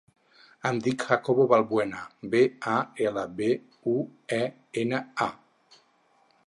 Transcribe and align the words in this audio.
Em 0.69 0.77
dic 0.85 1.03
Jacobo 1.09 1.45
Balbuena: 1.51 1.99
be, 2.31 2.41
a, 2.73 2.73
ela, 3.09 3.27
be, 3.41 3.51
u, 3.93 3.95
e, 4.41 4.43
ena, 4.85 5.05
a. 5.27 5.29